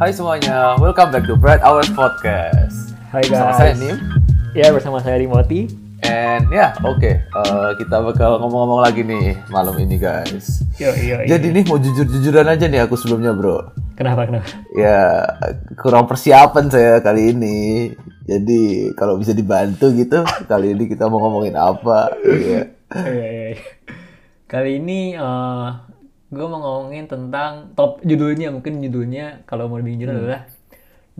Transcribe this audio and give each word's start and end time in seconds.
Hai 0.00 0.10
semuanya, 0.10 0.76
welcome 0.80 1.12
back 1.12 1.24
to 1.28 1.36
Bright 1.36 1.60
Hours 1.60 1.88
Podcast. 1.92 2.96
Hai 3.12 3.22
Bersama 3.28 3.52
guys. 3.52 3.58
saya 3.60 3.72
Nim. 3.76 3.96
Ya 4.52 4.68
bersama 4.72 4.98
saya 5.00 5.16
Timothy. 5.20 5.68
And 6.02 6.50
ya, 6.50 6.74
oke, 6.82 7.10
eh, 7.22 7.70
kita 7.78 8.02
bakal 8.02 8.42
ngomong-ngomong 8.42 8.82
lagi 8.82 9.06
nih 9.06 9.38
malam 9.48 9.76
ini 9.78 9.96
guys. 9.96 10.66
Yo 10.76 10.90
yo. 10.96 11.22
Jadi 11.24 11.52
nih 11.52 11.64
mau 11.64 11.78
jujur-jujuran 11.78 12.48
aja 12.48 12.66
nih 12.66 12.82
aku 12.82 12.98
sebelumnya 12.98 13.36
bro. 13.36 13.70
Kenapa 13.94 14.26
kenapa? 14.26 14.48
Ya 14.74 15.28
kurang 15.78 16.10
persiapan 16.10 16.66
saya 16.68 16.98
kali 16.98 17.36
ini. 17.36 17.92
Jadi 18.26 18.90
kalau 18.94 19.18
bisa 19.18 19.30
dibantu 19.30 19.92
gitu, 19.94 20.22
kali 20.50 20.74
ini 20.74 20.90
kita 20.90 21.06
mau 21.06 21.22
ngomongin 21.22 21.54
apa? 21.54 22.10
Iya. 22.22 22.60
Iya, 22.92 23.26
iya, 23.28 23.44
iya. 23.54 23.62
Kali 24.44 24.76
ini 24.82 25.16
gue 26.32 26.46
mau 26.48 26.58
ngomongin 26.58 27.04
tentang 27.04 27.76
top 27.76 28.00
judulnya 28.00 28.48
mungkin 28.48 28.80
judulnya 28.80 29.44
kalau 29.44 29.68
mau 29.68 29.76
lebih 29.76 30.00
jujur 30.00 30.16
adalah 30.16 30.48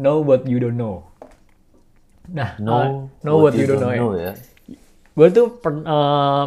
Know 0.01 0.25
What 0.25 0.49
You 0.49 0.57
Don't 0.57 0.81
Know. 0.81 1.13
Nah, 2.33 2.57
uh, 2.65 2.89
know 3.21 3.43
what, 3.43 3.53
you, 3.53 3.67
don't 3.67 3.83
know. 3.83 4.15
ya. 4.17 4.31
ya. 4.31 4.33
Gue 5.13 5.29
tuh 5.35 5.59
per- 5.59 5.85
eh, 5.85 6.45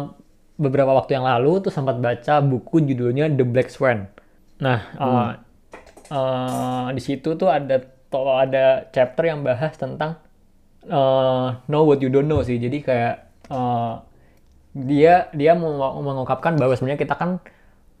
beberapa 0.56 0.90
waktu 0.96 1.20
yang 1.20 1.28
lalu 1.28 1.62
tuh 1.62 1.70
sempat 1.70 2.00
baca 2.00 2.40
buku 2.42 2.82
judulnya 2.82 3.28
The 3.30 3.44
Black 3.46 3.68
Swan. 3.70 4.08
Nah, 4.58 4.80
eh, 4.96 5.30
eh, 6.10 6.86
di 6.96 7.02
situ 7.04 7.36
tuh 7.38 7.52
ada 7.52 7.78
to- 8.10 8.34
ada 8.34 8.88
chapter 8.90 9.30
yang 9.30 9.44
bahas 9.46 9.76
tentang 9.78 10.18
eh, 10.82 11.48
know 11.70 11.86
what 11.86 12.00
you 12.02 12.10
don't 12.10 12.26
know 12.26 12.40
sih. 12.42 12.56
Jadi 12.58 12.82
kayak 12.82 13.14
eh, 13.52 13.94
dia 14.74 15.28
dia 15.30 15.52
mau 15.54 15.70
mengungkapkan 16.02 16.56
bahwa 16.56 16.74
sebenarnya 16.74 16.98
kita 16.98 17.14
kan 17.14 17.38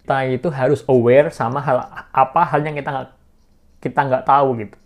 kita 0.06 0.22
itu 0.30 0.54
harus 0.54 0.86
aware 0.86 1.34
sama 1.34 1.58
hal 1.58 1.82
apa 2.14 2.46
hal 2.46 2.62
yang 2.62 2.78
kita 2.78 2.94
nggak 2.94 3.10
kita 3.82 4.00
nggak 4.06 4.22
tahu 4.22 4.54
gitu. 4.62 4.78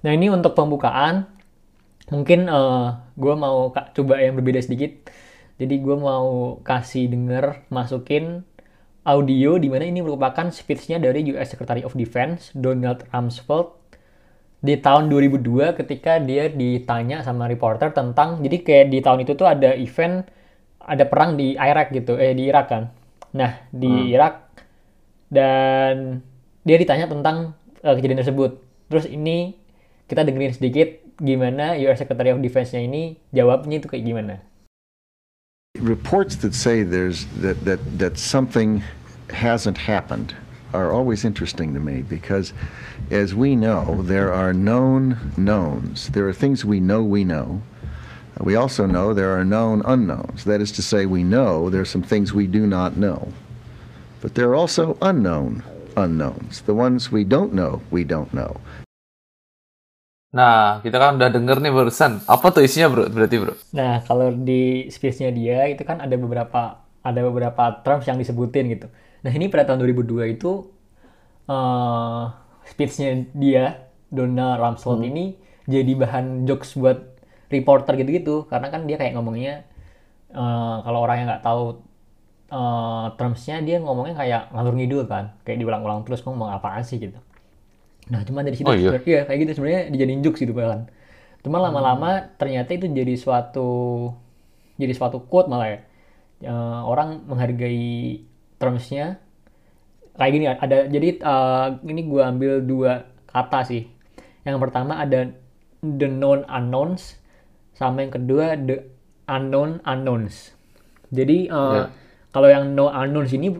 Nah 0.00 0.16
ini 0.16 0.32
untuk 0.32 0.56
pembukaan 0.56 1.28
mungkin 2.08 2.48
gue 3.12 3.34
mau 3.36 3.68
coba 3.76 4.14
yang 4.24 4.40
berbeda 4.40 4.64
sedikit. 4.64 5.12
Jadi 5.60 5.84
gue 5.84 5.96
mau 6.00 6.56
kasih 6.64 7.12
denger 7.12 7.68
masukin 7.68 8.48
audio 9.04 9.60
di 9.60 9.68
mana 9.68 9.84
ini 9.84 10.00
merupakan 10.00 10.48
speech-nya 10.48 10.96
dari 10.96 11.28
US 11.36 11.52
Secretary 11.52 11.84
of 11.84 11.92
Defense 11.92 12.48
Donald 12.56 13.04
Rumsfeld 13.12 13.68
di 14.64 14.80
tahun 14.80 15.12
2002 15.12 15.76
ketika 15.76 16.16
dia 16.24 16.48
ditanya 16.48 17.20
sama 17.20 17.52
reporter 17.52 17.92
tentang 17.92 18.40
jadi 18.40 18.64
kayak 18.64 18.86
di 18.88 18.98
tahun 19.04 19.28
itu 19.28 19.36
tuh 19.36 19.44
ada 19.44 19.76
event 19.76 20.24
ada 20.80 21.04
perang 21.04 21.36
di 21.36 21.52
Irak 21.52 21.92
gitu 21.92 22.16
eh 22.16 22.32
di 22.32 22.48
Irak 22.48 22.66
kan. 22.72 22.88
Nah, 23.36 23.66
di 23.68 24.14
Irak 24.14 24.43
dan 25.34 26.22
dia 26.62 26.78
ditanya 26.78 27.10
tentang 27.10 27.58
eh, 27.82 27.94
kejadian 27.98 28.22
tersebut. 28.22 28.62
Terus 28.88 29.10
ini 29.10 29.58
kita 30.06 30.22
dengerin 30.22 30.54
sedikit 30.54 30.88
gimana 31.18 31.74
US 31.82 31.98
Secretary 31.98 32.30
of 32.30 32.38
Defense-nya 32.38 32.86
ini 32.86 33.18
jawabnya 33.34 33.82
itu 33.82 33.90
kayak 33.90 34.06
gimana. 34.06 34.34
reports 35.80 36.36
that 36.36 36.54
say 36.54 36.82
there's 36.82 37.26
that, 37.36 37.64
that 37.64 37.98
that 37.98 38.16
something 38.16 38.82
hasn't 39.30 39.76
happened 39.76 40.34
are 40.72 40.92
always 40.92 41.24
interesting 41.24 41.74
to 41.74 41.80
me 41.80 42.02
because 42.02 42.52
as 43.10 43.34
we 43.34 43.56
know 43.56 44.00
there 44.02 44.32
are 44.32 44.52
known 44.52 45.32
knowns 45.36 46.08
there 46.10 46.28
are 46.28 46.32
things 46.32 46.64
we 46.64 46.78
know 46.78 47.02
we 47.02 47.24
know 47.24 47.60
we 48.40 48.54
also 48.54 48.86
know 48.86 49.12
there 49.12 49.36
are 49.36 49.44
known 49.44 49.82
unknowns 49.84 50.44
that 50.44 50.60
is 50.60 50.70
to 50.70 50.82
say 50.82 51.06
we 51.06 51.24
know 51.24 51.68
there 51.70 51.80
are 51.80 51.84
some 51.84 52.02
things 52.02 52.32
we 52.32 52.46
do 52.46 52.66
not 52.66 52.96
know 52.96 53.32
but 54.24 54.32
there 54.32 54.48
are 54.48 54.56
also 54.56 54.96
unknown 55.04 55.60
unknowns 56.00 56.64
the 56.64 56.72
ones 56.72 57.12
we 57.12 57.20
don't 57.28 57.52
know 57.52 57.84
we 57.92 58.00
don't 58.00 58.32
know 58.32 58.56
Nah, 60.34 60.82
kita 60.82 60.98
kan 60.98 61.14
udah 61.14 61.30
denger 61.30 61.62
nih 61.62 61.70
barusan. 61.70 62.18
Apa 62.26 62.50
tuh 62.50 62.66
isinya 62.66 62.90
bro? 62.90 63.06
Berarti 63.06 63.38
bro? 63.38 63.54
Nah, 63.70 64.02
kalau 64.02 64.34
di 64.34 64.90
speech-nya 64.90 65.30
dia 65.30 65.70
itu 65.70 65.86
kan 65.86 66.02
ada 66.02 66.18
beberapa 66.18 66.82
ada 67.06 67.20
beberapa 67.22 67.62
terms 67.86 68.02
yang 68.10 68.18
disebutin 68.18 68.66
gitu. 68.74 68.90
Nah, 69.22 69.30
ini 69.30 69.46
pada 69.46 69.62
tahun 69.70 69.86
2002 69.86 70.34
itu 70.34 70.66
eh 71.46 72.22
speech-nya 72.66 73.30
dia 73.30 73.64
Donald 74.10 74.58
Rumsfeld 74.58 75.06
ini 75.06 75.38
jadi 75.70 75.92
bahan 75.94 76.48
jokes 76.48 76.74
buat 76.82 76.98
reporter 77.52 77.94
gitu-gitu 78.00 78.48
karena 78.50 78.72
kan 78.72 78.88
dia 78.88 78.96
kayak 78.98 79.14
ngomongnya 79.14 79.62
eh, 80.34 80.76
kalau 80.82 80.98
orang 81.04 81.16
yang 81.22 81.28
nggak 81.30 81.44
tahu 81.46 81.78
eh 82.54 83.06
terms-nya 83.18 83.56
dia 83.66 83.76
ngomongnya 83.82 84.14
kayak 84.14 84.42
ngalur 84.54 84.74
ngidul 84.78 85.02
kan, 85.10 85.34
kayak 85.42 85.58
diulang-ulang 85.58 86.06
terus 86.06 86.22
ngomong 86.22 86.54
apaan 86.54 86.86
sih 86.86 87.02
gitu. 87.02 87.18
Nah, 88.12 88.20
cuma 88.22 88.44
dari 88.46 88.54
situ 88.54 88.68
Oh, 88.68 88.76
iya? 88.76 89.00
iya, 89.02 89.20
kayak 89.26 89.38
gitu 89.42 89.50
sebenarnya 89.58 89.82
dijadiin 89.90 90.20
jokes 90.22 90.40
gitu 90.44 90.52
bahkan. 90.54 90.86
Cuma 91.42 91.58
lama-lama 91.60 92.30
ternyata 92.40 92.70
itu 92.76 92.86
jadi 92.88 93.14
suatu 93.18 93.68
jadi 94.78 94.92
suatu 94.94 95.24
quote 95.26 95.48
malah 95.50 95.68
ya. 95.74 95.78
Eh, 96.44 96.80
orang 96.84 97.24
menghargai 97.26 98.20
terms-nya 98.60 99.18
kayak 100.14 100.30
gini 100.30 100.44
ada 100.46 100.86
jadi 100.86 101.08
eh, 101.18 101.66
ini 101.90 102.02
gua 102.06 102.30
ambil 102.30 102.62
dua 102.62 102.92
kata 103.28 103.66
sih. 103.66 103.82
Yang 104.46 104.58
pertama 104.62 105.00
ada 105.00 105.32
the 105.82 106.06
known 106.06 106.44
unknowns 106.46 107.18
sama 107.74 108.04
yang 108.06 108.12
kedua 108.14 108.54
the 108.54 108.84
unknown 109.26 109.80
unknowns. 109.82 110.52
Jadi 111.10 111.48
eh, 111.48 111.74
Ya. 111.80 111.84
Kalau 112.34 112.50
yang 112.50 112.74
no 112.74 112.90
unknowns 112.90 113.30
ini 113.30 113.54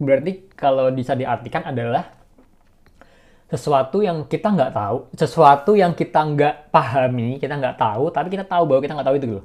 berarti 0.00 0.48
kalau 0.56 0.88
bisa 0.88 1.12
diartikan 1.12 1.60
adalah 1.68 2.08
sesuatu 3.52 4.00
yang 4.00 4.24
kita 4.26 4.50
nggak 4.50 4.72
tahu, 4.72 4.98
sesuatu 5.14 5.76
yang 5.76 5.92
kita 5.92 6.24
nggak 6.24 6.72
pahami, 6.72 7.36
kita 7.36 7.54
nggak 7.54 7.76
tahu, 7.76 8.08
tapi 8.10 8.32
kita 8.32 8.42
tahu 8.48 8.64
bahwa 8.64 8.80
kita 8.80 8.96
nggak 8.96 9.08
tahu 9.12 9.16
itu 9.20 9.26
loh. 9.28 9.44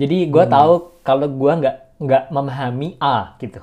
Jadi 0.00 0.16
gue 0.32 0.44
tahu 0.48 0.72
kalau 1.04 1.26
gue 1.28 1.52
nggak 1.60 1.76
nggak 2.00 2.22
memahami 2.32 2.96
A 2.98 3.36
gitu. 3.38 3.60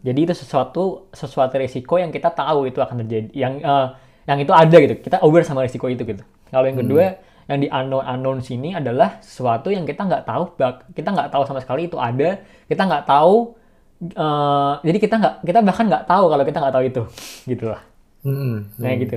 Jadi 0.00 0.18
itu 0.24 0.34
sesuatu 0.34 1.08
sesuatu 1.12 1.54
risiko 1.60 2.00
yang 2.00 2.10
kita 2.10 2.32
tahu 2.32 2.68
itu 2.68 2.80
akan 2.82 3.04
terjadi, 3.06 3.28
yang 3.32 3.60
eh, 3.62 3.86
yang 4.26 4.38
itu 4.42 4.52
ada 4.52 4.76
gitu. 4.76 4.94
Kita 4.98 5.22
aware 5.22 5.46
sama 5.46 5.62
risiko 5.64 5.86
itu 5.86 6.02
gitu. 6.04 6.24
Kalau 6.50 6.66
yang 6.66 6.78
kedua 6.80 7.20
yang 7.46 7.58
di 7.62 7.68
unknown 7.70 8.04
unknown 8.04 8.38
sini 8.42 8.74
adalah 8.74 9.22
sesuatu 9.22 9.70
yang 9.70 9.86
kita 9.86 10.02
nggak 10.06 10.24
tahu, 10.26 10.58
kita 10.92 11.08
nggak 11.14 11.28
tahu 11.30 11.42
sama 11.46 11.60
sekali 11.62 11.86
itu 11.86 11.96
ada, 11.96 12.42
kita 12.66 12.82
nggak 12.84 13.06
tahu. 13.06 13.59
Eh, 14.00 14.72
jadi 14.80 14.98
kita 14.98 15.14
nggak 15.20 15.34
kita 15.44 15.60
bahkan 15.60 15.84
nggak 15.88 16.04
tahu 16.08 16.24
kalau 16.32 16.44
kita 16.44 16.58
nggak 16.58 16.74
tahu 16.74 16.84
itu, 16.88 17.02
gitu 17.56 17.64
lah. 17.72 17.82
Hmm. 18.24 18.68
Nah 18.76 18.90
gitu. 18.96 19.16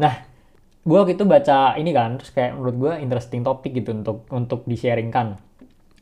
Nah, 0.00 0.14
gue 0.82 0.96
waktu 0.96 1.14
itu 1.14 1.24
baca 1.28 1.76
ini 1.76 1.90
kan, 1.92 2.16
terus 2.18 2.30
kayak 2.32 2.56
menurut 2.56 2.76
gue 2.78 2.92
interesting 3.04 3.44
topik 3.44 3.74
gitu 3.76 3.94
untuk 3.94 4.26
untuk 4.32 4.64
di-sharingkan. 4.64 5.36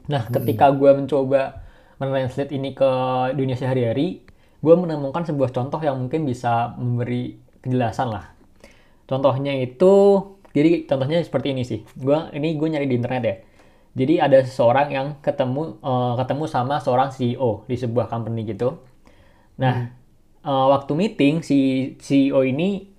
Nah, 0.08 0.22
ketika 0.32 0.72
gue 0.72 0.90
mencoba 0.96 1.60
mentranslate 2.00 2.54
ini 2.56 2.72
ke 2.72 2.88
dunia 3.36 3.58
sehari-hari, 3.58 4.24
gue 4.62 4.74
menemukan 4.74 5.26
sebuah 5.26 5.50
contoh 5.52 5.82
yang 5.82 5.98
mungkin 5.98 6.24
bisa 6.24 6.72
memberi 6.78 7.36
kejelasan 7.60 8.08
lah. 8.08 8.32
Contohnya 9.08 9.56
itu, 9.56 9.94
jadi 10.52 10.84
contohnya 10.84 11.20
seperti 11.24 11.56
ini 11.56 11.62
sih. 11.64 11.80
Gua 11.96 12.28
ini 12.36 12.54
gue 12.60 12.68
nyari 12.68 12.86
di 12.86 12.96
internet 12.96 13.22
ya. 13.24 13.36
Jadi 13.98 14.14
ada 14.22 14.38
seseorang 14.46 14.88
yang 14.94 15.06
ketemu 15.18 15.82
eh, 15.82 16.14
ketemu 16.22 16.44
sama 16.46 16.78
seorang 16.78 17.10
CEO 17.10 17.66
di 17.66 17.74
sebuah 17.74 18.06
company 18.06 18.46
gitu. 18.46 18.78
Nah, 19.58 19.90
eh, 20.46 20.66
waktu 20.72 20.92
meeting 20.94 21.42
si 21.42 21.92
CEO 21.98 22.46
ini 22.46 22.94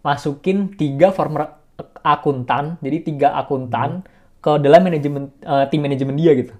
masukin 0.00 0.72
tiga 0.72 1.12
former 1.12 1.58
akuntan, 2.00 2.80
jadi 2.80 2.98
tiga 3.04 3.28
akuntan 3.36 4.02
ke 4.40 4.56
dalam 4.64 4.80
manajemen 4.86 5.30
eh, 5.44 5.64
tim 5.68 5.80
manajemen 5.84 6.16
dia 6.16 6.32
gitu. 6.32 6.54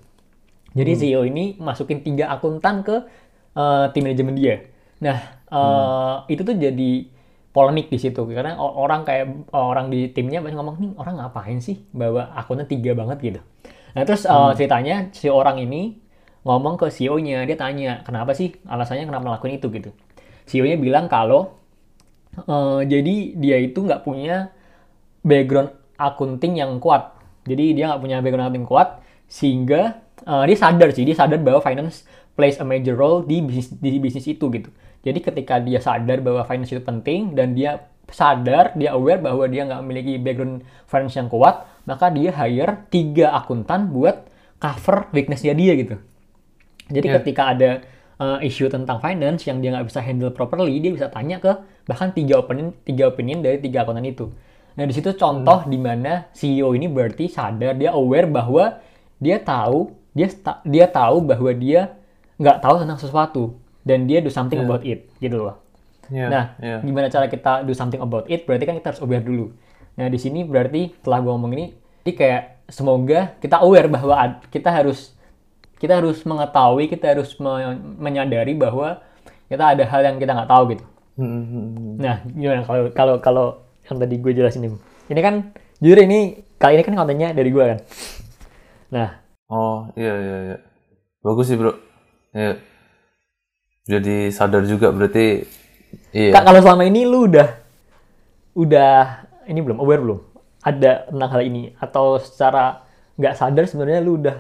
Jadi 0.77 0.93
CEO 0.95 1.23
ini 1.25 1.57
masukin 1.59 2.05
tiga 2.05 2.29
akuntan 2.29 2.85
ke 2.85 2.97
eh, 3.57 3.87
tim 3.97 4.03
manajemen 4.05 4.35
dia. 4.37 4.69
Nah, 5.01 5.19
eh, 5.49 6.15
itu 6.29 6.43
tuh 6.45 6.55
jadi 6.55 6.91
polemik 7.49 7.91
di 7.91 7.99
situ 7.99 8.23
karena 8.29 8.55
orang 8.61 9.03
kayak 9.03 9.51
orang 9.51 9.91
di 9.91 10.13
timnya 10.15 10.39
banyak 10.45 10.55
ngomong 10.61 10.77
nih 10.79 10.91
orang 11.01 11.15
ngapain 11.19 11.59
sih 11.59 11.83
bawa 11.91 12.31
akunnya 12.37 12.69
tiga 12.69 12.93
banget 12.95 13.19
gitu. 13.25 13.41
Nah 13.97 14.03
terus 14.05 14.25
eh, 14.29 14.51
ceritanya 14.59 15.09
si 15.15 15.29
orang 15.33 15.61
ini 15.63 15.97
ngomong 16.47 16.81
ke 16.81 16.89
CEO-nya 16.89 17.45
dia 17.45 17.57
tanya 17.59 18.01
kenapa 18.07 18.33
sih 18.33 18.55
alasannya 18.65 19.05
kenapa 19.09 19.25
melakukan 19.37 19.53
itu 19.59 19.67
gitu. 19.73 19.91
CEO-nya 20.49 20.77
bilang 20.81 21.07
kalau 21.13 21.57
eh, 22.37 22.81
jadi 22.89 23.17
dia 23.37 23.57
itu 23.61 23.85
nggak 23.85 24.03
punya 24.05 24.53
background 25.25 25.73
akunting 25.99 26.61
yang 26.61 26.79
kuat. 26.79 27.15
Jadi 27.49 27.77
dia 27.77 27.93
nggak 27.93 28.03
punya 28.03 28.17
background 28.21 28.47
akunting 28.53 28.69
kuat 28.69 28.89
sehingga 29.29 30.01
eh, 30.25 30.45
dia 30.49 30.57
sadar 30.59 30.89
sih 30.95 31.05
dia 31.05 31.17
sadar 31.17 31.41
bahwa 31.43 31.61
finance 31.61 32.05
plays 32.39 32.57
a 32.63 32.67
major 32.67 32.95
role 32.95 33.27
di 33.27 33.43
bisnis 33.43 33.75
di 33.77 33.99
bisnis 33.99 34.27
itu 34.31 34.47
gitu. 34.53 34.71
Jadi 35.03 35.19
ketika 35.23 35.59
dia 35.59 35.83
sadar 35.83 36.23
bahwa 36.23 36.47
finance 36.47 36.71
itu 36.75 36.83
penting 36.83 37.35
dan 37.35 37.55
dia 37.55 37.83
sadar 38.09 38.73
dia 38.79 38.97
aware 38.97 39.21
bahwa 39.21 39.45
dia 39.51 39.69
nggak 39.69 39.81
memiliki 39.85 40.15
background 40.17 40.65
finance 40.89 41.17
yang 41.19 41.29
kuat, 41.29 41.67
maka 41.89 42.13
dia 42.13 42.29
hire 42.31 42.85
tiga 42.93 43.33
akuntan 43.33 43.89
buat 43.89 44.29
cover 44.61 45.09
weaknessnya 45.11 45.57
dia 45.57 45.73
gitu. 45.73 45.97
Jadi 46.89 47.07
Ya. 47.09 47.15
ketika 47.21 47.43
ada 47.53 47.71
uh, 48.17 48.39
isu 48.41 48.69
tentang 48.69 49.01
finance 49.01 49.49
yang 49.49 49.61
dia 49.61 49.73
nggak 49.73 49.89
bisa 49.89 50.01
handle 50.01 50.29
properly, 50.29 50.77
dia 50.79 50.93
bisa 50.93 51.09
tanya 51.09 51.41
ke 51.41 51.53
bahkan 51.85 52.13
tiga 52.13 52.39
opinion, 52.39 52.77
tiga 52.85 53.09
opinion 53.09 53.41
dari 53.41 53.57
tiga 53.59 53.83
akuntan 53.83 54.05
itu. 54.05 54.29
Nah 54.77 54.85
di 54.85 54.93
situ 54.93 55.17
contoh 55.17 55.65
di 55.65 55.77
mana 55.77 56.29
CEO 56.31 56.71
ini 56.73 56.87
berarti 56.87 57.27
sadar 57.27 57.75
dia 57.75 57.91
aware 57.91 58.29
bahwa 58.29 58.79
dia 59.17 59.41
tahu 59.41 59.91
dia 60.13 60.29
dia 60.63 60.87
tahu 60.87 61.25
bahwa 61.25 61.51
dia 61.51 61.97
nggak 62.37 62.59
tahu 62.61 62.75
tentang 62.79 62.99
sesuatu 62.99 63.43
dan 63.83 64.05
dia 64.05 64.21
do 64.21 64.29
something 64.29 64.61
Yeah. 64.61 64.69
about 64.69 64.83
it 64.85 65.09
gitu 65.19 65.41
loh. 65.41 65.57
Iya, 66.09 66.27
Nah, 66.33 66.45
iya. 66.57 66.79
gimana 66.81 67.13
cara 67.13 67.29
kita 67.29 67.65
do 67.65 67.73
something 67.73 68.01
about 68.01 68.25
it? 68.29 68.49
Berarti 68.49 68.65
kan 68.65 68.75
kita 68.77 68.97
harus 68.97 69.03
aware 69.03 69.21
dulu. 69.21 69.53
Nah, 69.99 70.07
di 70.07 70.19
sini 70.19 70.47
berarti 70.47 70.95
setelah 71.03 71.19
gue 71.21 71.33
ngomong 71.35 71.53
ini, 71.59 71.67
jadi 72.07 72.13
kayak 72.15 72.43
semoga 72.71 73.35
kita 73.43 73.59
aware 73.61 73.91
bahwa 73.91 74.15
kita 74.49 74.71
harus 74.71 75.13
kita 75.83 75.99
harus 75.99 76.23
mengetahui, 76.23 76.87
kita 76.87 77.19
harus 77.19 77.35
me- 77.43 77.99
menyadari 77.99 78.55
bahwa 78.55 79.03
kita 79.51 79.75
ada 79.75 79.85
hal 79.85 80.01
yang 80.07 80.17
kita 80.23 80.33
nggak 80.39 80.51
tahu 80.51 80.63
gitu. 80.75 80.85
Hmm, 81.19 81.27
hmm, 81.27 81.45
hmm. 81.51 81.95
Nah, 81.99 82.17
gimana 82.31 82.63
kalau 82.63 82.83
kalau 82.95 83.15
kalau 83.19 83.47
yang 83.91 83.99
tadi 83.99 84.15
gue 84.23 84.33
jelasin 84.39 84.71
ini? 84.71 84.79
Ini 85.11 85.21
kan 85.21 85.35
jujur 85.83 85.99
ini 85.99 86.47
kali 86.63 86.79
ini 86.79 86.85
kan 86.87 86.95
kontennya 86.95 87.35
dari 87.35 87.51
gue 87.51 87.65
kan. 87.65 87.79
Nah, 88.95 89.09
Oh, 89.49 89.89
iya 89.97 90.13
iya 90.21 90.37
iya. 90.45 90.57
Bagus 91.25 91.49
sih, 91.49 91.57
Bro. 91.57 91.73
Iya. 92.37 92.61
Jadi 93.89 94.29
sadar 94.29 94.69
juga 94.69 94.93
berarti 94.93 95.49
iya. 96.13 96.37
Kak, 96.37 96.45
kalau 96.45 96.61
selama 96.61 96.85
ini 96.85 97.09
lu 97.09 97.25
udah 97.33 97.49
udah 98.53 99.25
ini 99.49 99.59
belum 99.59 99.81
aware 99.81 100.01
belum 100.01 100.21
ada 100.61 101.09
tentang 101.09 101.31
hal 101.31 101.43
ini 101.43 101.73
atau 101.77 102.19
secara 102.19 102.85
nggak 103.17 103.35
sadar 103.35 103.65
sebenarnya 103.65 104.01
lu 104.01 104.17
udah 104.17 104.37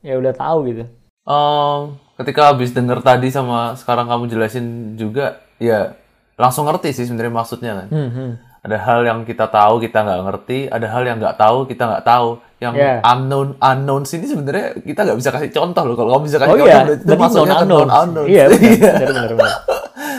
ya 0.00 0.14
udah 0.16 0.32
tahu 0.32 0.58
gitu. 0.68 0.84
Em, 1.22 1.80
ketika 2.16 2.50
habis 2.50 2.70
denger 2.70 3.00
tadi 3.00 3.28
sama 3.28 3.74
sekarang 3.74 4.06
kamu 4.06 4.24
jelasin 4.26 4.66
juga, 4.94 5.40
ya 5.56 5.94
langsung 6.34 6.64
ngerti 6.64 6.92
sih 6.92 7.04
sebenarnya 7.04 7.32
maksudnya 7.32 7.72
kan. 7.76 7.88
Hmm, 7.88 8.10
hmm. 8.10 8.30
Ada 8.60 8.76
hal 8.76 9.00
yang 9.02 9.18
kita 9.24 9.48
tahu 9.48 9.80
kita 9.80 10.04
nggak 10.04 10.20
ngerti, 10.20 10.58
ada 10.68 10.86
hal 10.86 11.02
yang 11.02 11.16
nggak 11.16 11.36
tahu 11.36 11.64
kita 11.64 11.82
nggak 11.86 12.04
tahu. 12.04 12.28
Yang 12.60 12.74
Yeah. 12.76 13.00
unknown 13.00 13.56
unknown 13.56 14.04
sini 14.04 14.28
sebenarnya 14.28 14.76
kita 14.78 15.00
nggak 15.00 15.16
bisa 15.16 15.30
kasih 15.32 15.48
contoh 15.48 15.80
loh. 15.80 15.96
Kalau 15.96 16.10
kamu 16.12 16.24
bisa 16.28 16.36
kasih 16.36 16.52
Oh 16.52 16.58
contoh 16.60 16.68
iya, 16.68 16.92
itu 16.92 17.04
ke 17.08 17.16
non-unknown. 17.16 17.88
non 17.88 17.88
unknown. 17.88 18.26
Iya, 18.28 18.44
benar, 18.46 18.60
benar, 18.60 19.08
benar, 19.08 19.30
benar. 19.32 19.54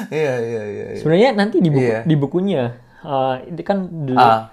Iya 0.09 0.33
iya 0.41 0.61
iya. 0.65 0.85
iya. 0.89 0.97
Sebenarnya 0.97 1.29
nanti 1.37 1.57
di 1.57 1.69
buku 1.69 1.85
Iya. 1.85 1.99
di 2.01 2.15
bukunya 2.17 2.63
uh, 3.03 3.41
itu 3.45 3.61
kan 3.61 3.87
the, 4.07 4.15
Ah. 4.15 4.49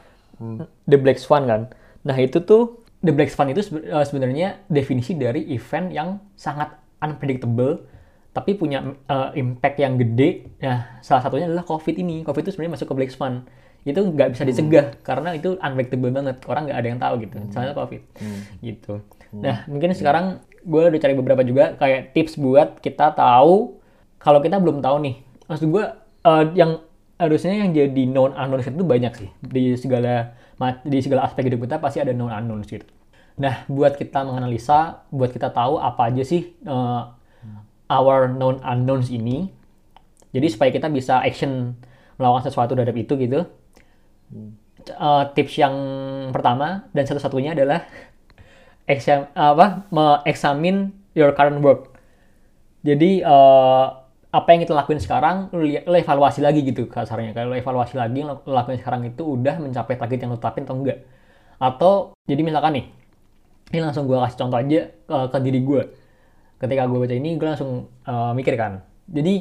the 0.86 0.98
Black 0.98 1.18
Swan 1.18 1.44
kan. 1.46 1.72
Nah, 2.06 2.16
itu 2.16 2.40
tuh 2.42 2.82
The 2.98 3.14
Black 3.14 3.30
Swan 3.30 3.50
itu 3.54 3.62
uh, 3.90 4.02
sebenarnya 4.02 4.66
definisi 4.66 5.14
dari 5.14 5.46
event 5.54 5.94
yang 5.94 6.08
sangat 6.34 6.74
unpredictable 6.98 7.86
tapi 8.34 8.54
punya 8.54 8.82
uh, 9.10 9.30
impact 9.34 9.82
yang 9.82 9.98
gede. 9.98 10.46
Nah, 10.62 11.02
salah 11.02 11.22
satunya 11.22 11.46
adalah 11.50 11.66
COVID 11.66 11.94
ini. 11.98 12.22
COVID 12.22 12.42
itu 12.46 12.54
sebenarnya 12.54 12.74
masuk 12.78 12.86
ke 12.90 12.94
Black 12.94 13.10
Swan. 13.10 13.46
Itu 13.82 14.02
nggak 14.04 14.34
bisa 14.34 14.42
dicegah 14.46 14.94
karena 15.02 15.34
itu 15.34 15.58
unpredictable 15.58 16.10
banget. 16.14 16.36
Orang 16.46 16.70
nggak 16.70 16.78
ada 16.78 16.88
yang 16.90 17.00
tahu 17.02 17.14
gitu. 17.26 17.36
Misalnya 17.42 17.74
COVID. 17.74 18.02
Gitu. 18.62 18.94
Nah, 19.42 19.66
mungkin 19.66 19.90
sekarang 19.94 20.38
gue 20.62 20.82
udah 20.90 21.00
cari 21.00 21.14
beberapa 21.14 21.42
juga 21.42 21.74
kayak 21.78 22.14
tips 22.14 22.38
buat 22.38 22.78
kita 22.78 23.14
tahu 23.14 23.78
kalau 24.18 24.38
kita 24.38 24.58
belum 24.58 24.82
tahu 24.82 24.96
nih. 25.02 25.14
Maksud 25.46 25.66
gue 25.70 25.84
uh, 26.26 26.44
yang 26.54 26.82
harusnya 27.18 27.52
yang 27.58 27.74
jadi 27.74 28.02
known 28.06 28.32
unknown 28.38 28.62
itu 28.62 28.86
banyak 28.86 29.12
sih 29.18 29.30
di 29.42 29.74
segala 29.74 30.38
di 30.86 30.98
segala 31.02 31.26
aspek 31.26 31.50
hidup 31.50 31.66
kita 31.66 31.82
pasti 31.82 31.98
ada 31.98 32.14
known 32.14 32.30
unknown 32.30 32.62
gitu. 32.62 32.86
Nah, 33.38 33.62
buat 33.70 33.94
kita 33.94 34.26
menganalisa, 34.26 35.06
buat 35.14 35.30
kita 35.30 35.54
tahu 35.54 35.78
apa 35.78 36.10
aja 36.10 36.26
sih 36.26 36.58
uh, 36.66 37.14
our 37.86 38.26
known 38.26 38.58
unknowns 38.62 39.10
ini. 39.14 39.50
Jadi 40.34 40.46
supaya 40.50 40.70
kita 40.74 40.90
bisa 40.90 41.22
action 41.22 41.78
melakukan 42.18 42.50
sesuatu 42.50 42.74
terhadap 42.74 42.98
itu 42.98 43.14
gitu. 43.18 43.46
Uh, 44.98 45.24
tips 45.34 45.54
yang 45.58 45.74
pertama 46.34 46.90
dan 46.94 47.04
satu-satunya 47.06 47.54
adalah 47.54 47.86
exam 48.92 49.30
apa 49.36 49.86
me-examine 49.94 50.94
your 51.14 51.30
current 51.34 51.62
work. 51.62 51.94
Jadi 52.86 53.20
eh, 53.20 53.86
apa 54.38 54.48
yang 54.54 54.60
kita 54.62 54.74
lakuin 54.78 55.02
sekarang 55.02 55.50
lu, 55.50 55.66
lihat, 55.66 55.90
lu 55.90 55.98
evaluasi 55.98 56.38
lagi 56.38 56.62
gitu 56.62 56.86
kasarnya. 56.86 57.34
Kalau 57.34 57.50
lu 57.50 57.56
evaluasi 57.58 57.98
lagi 57.98 58.22
yang 58.22 58.38
lu 58.38 58.52
lakuin 58.54 58.78
sekarang 58.78 59.02
itu 59.10 59.22
udah 59.26 59.58
mencapai 59.58 59.98
target 59.98 60.18
yang 60.22 60.30
lu 60.30 60.38
tetapin 60.38 60.62
atau 60.62 60.76
enggak. 60.78 60.98
Atau 61.58 61.92
jadi 62.30 62.40
misalkan 62.46 62.78
nih, 62.78 62.86
ini 63.74 63.78
langsung 63.82 64.06
gue 64.06 64.14
kasih 64.14 64.38
contoh 64.38 64.58
aja 64.62 64.80
eh, 64.94 65.26
ke 65.26 65.38
diri 65.42 65.60
gue. 65.66 65.82
Ketika 66.62 66.82
gue 66.86 66.98
baca 67.02 67.14
ini 67.18 67.30
gue 67.34 67.46
langsung 67.50 67.90
eh, 68.06 68.32
mikir 68.38 68.54
kan. 68.54 68.86
Jadi 69.10 69.34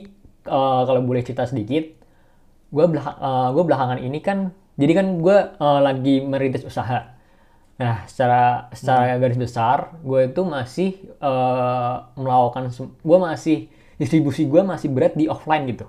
eh, 0.49 0.81
kalau 0.89 1.01
boleh 1.05 1.21
cerita 1.21 1.45
sedikit, 1.45 1.85
gue 2.73 2.85
belakang, 2.89 3.17
gue 3.55 3.63
belakangan 3.63 3.99
ini 4.03 4.19
kan, 4.19 4.51
jadi 4.75 4.91
kan 4.97 5.07
gue 5.21 5.37
eh, 5.61 5.79
lagi 5.85 6.15
merintis 6.25 6.65
usaha. 6.65 7.13
Nah, 7.77 8.09
secara 8.09 8.73
secara 8.73 9.21
garis 9.21 9.37
besar, 9.37 9.93
gue 10.01 10.33
itu 10.33 10.41
masih 10.41 10.97
eh, 11.21 11.95
melakukan, 12.17 12.73
gue 12.81 13.17
masih 13.21 13.69
distribusi 13.97 14.45
gue 14.45 14.61
masih 14.61 14.89
berat 14.93 15.13
di 15.17 15.25
offline 15.29 15.65
gitu. 15.69 15.85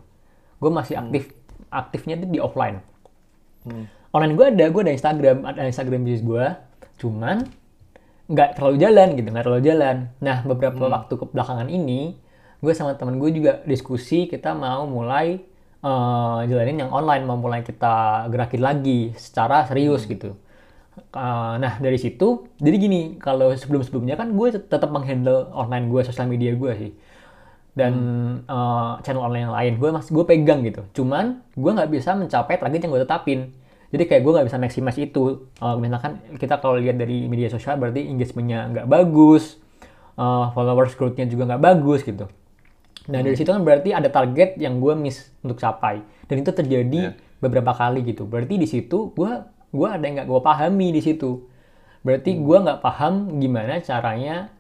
Gue 0.59 0.71
masih 0.73 0.99
aktif, 0.99 1.31
aktifnya 1.69 2.19
itu 2.19 2.27
di 2.27 2.41
offline. 2.41 2.83
Online 4.13 4.35
gue 4.35 4.47
ada, 4.49 4.65
gue 4.73 4.83
ada 4.83 4.93
Instagram, 4.93 5.45
ada 5.45 5.69
Instagram 5.69 6.01
bisnis 6.09 6.25
gue, 6.25 6.45
cuman 6.99 7.45
nggak 8.29 8.57
terlalu 8.57 8.77
jalan 8.81 9.09
gitu, 9.17 9.29
nggak 9.29 9.45
terlalu 9.45 9.63
jalan. 9.65 9.97
Nah, 10.25 10.37
beberapa 10.45 10.89
waktu 10.89 11.13
ke 11.17 11.25
belakangan 11.29 11.69
ini, 11.69 12.17
gue 12.65 12.73
sama 12.73 12.97
temen 12.97 13.21
gue 13.21 13.31
juga 13.31 13.61
diskusi 13.69 14.27
kita 14.27 14.57
mau 14.57 14.89
mulai 14.89 15.45
eh, 15.85 16.39
jalanin 16.49 16.89
yang 16.89 16.91
online, 16.91 17.25
mau 17.29 17.37
mulai 17.37 17.61
kita 17.61 18.27
gerakin 18.33 18.63
lagi 18.65 19.01
secara 19.15 19.69
serius 19.69 20.09
gitu. 20.09 20.35
Uh, 21.15 21.55
nah 21.63 21.79
dari 21.79 21.95
situ 21.95 22.51
jadi 22.59 22.77
gini 22.77 23.01
kalau 23.23 23.55
sebelum 23.55 23.87
sebelumnya 23.87 24.19
kan 24.19 24.35
gue 24.35 24.51
tetap 24.59 24.91
menghandle 24.91 25.47
online 25.55 25.87
gue 25.87 26.03
sosial 26.03 26.27
media 26.27 26.53
gue 26.59 26.73
sih 26.75 26.93
dan 27.79 27.95
uh, 28.51 28.99
channel 29.07 29.23
online 29.23 29.47
yang 29.47 29.55
lain. 29.55 29.73
Gue 29.79 29.91
masih 29.95 30.11
gue 30.11 30.25
pegang 30.27 30.67
gitu. 30.67 30.83
Cuman 30.99 31.47
gue 31.55 31.71
nggak 31.71 31.91
bisa 31.95 32.19
mencapai 32.19 32.59
target 32.59 32.83
yang 32.83 32.91
gue 32.91 33.03
tetapin. 33.07 33.55
Jadi 33.89 34.05
kayak 34.05 34.23
gue 34.27 34.33
nggak 34.35 34.47
bisa 34.51 34.59
maximize 34.59 34.99
itu. 34.99 35.47
Uh, 35.63 35.79
misalkan 35.79 36.19
kita 36.35 36.59
kalau 36.59 36.75
lihat 36.75 36.99
dari 36.99 37.31
media 37.31 37.47
sosial 37.47 37.79
berarti 37.79 38.03
engagementnya 38.11 38.67
nggak 38.75 38.87
bagus 38.91 39.63
uh, 40.19 40.51
followers 40.53 40.99
growth-nya 40.99 41.31
juga 41.31 41.55
nggak 41.55 41.63
bagus 41.63 42.03
gitu. 42.03 42.27
Nah 43.09 43.23
dari 43.23 43.39
situ 43.39 43.49
kan 43.49 43.63
berarti 43.63 43.95
ada 43.95 44.11
target 44.11 44.59
yang 44.59 44.83
gue 44.83 44.93
miss 44.99 45.31
untuk 45.47 45.63
capai. 45.63 46.03
Dan 46.27 46.43
itu 46.43 46.51
terjadi 46.51 47.15
beberapa 47.39 47.73
kali 47.73 48.03
gitu. 48.03 48.27
Berarti 48.27 48.59
di 48.59 48.67
situ 48.67 49.15
gue 49.15 49.33
gue 49.71 49.89
ada 49.89 50.03
yang 50.03 50.19
nggak 50.19 50.29
gue 50.29 50.41
pahami 50.43 50.91
di 50.91 51.01
situ. 51.01 51.47
Berarti 52.03 52.37
gue 52.37 52.59
nggak 52.59 52.83
paham 52.83 53.39
gimana 53.39 53.79
caranya 53.81 54.51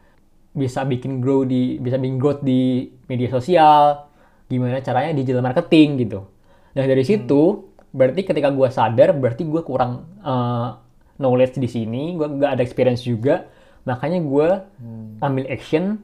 bisa 0.59 0.83
bikin 0.83 1.23
grow 1.23 1.47
di 1.47 1.79
bisa 1.79 1.95
bikin 1.95 2.19
growth 2.19 2.43
di 2.43 2.91
media 3.07 3.31
sosial, 3.31 4.11
gimana 4.51 4.83
caranya 4.83 5.15
digital 5.15 5.47
marketing 5.47 6.03
gitu. 6.03 6.27
Nah 6.75 6.85
dari 6.85 7.07
situ 7.07 7.71
berarti 7.95 8.27
ketika 8.27 8.51
gue 8.51 8.69
sadar 8.69 9.15
berarti 9.15 9.47
gue 9.47 9.63
kurang 9.63 10.11
eh, 10.21 10.69
knowledge 11.23 11.63
di 11.63 11.71
sini, 11.71 12.19
gue 12.19 12.27
nggak 12.27 12.59
ada 12.59 12.63
experience 12.67 13.07
juga, 13.07 13.47
makanya 13.87 14.19
gue 14.19 14.49
ambil 15.23 15.47
action 15.47 16.03